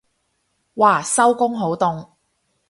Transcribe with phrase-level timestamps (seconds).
[0.73, 2.09] 嘩收工好凍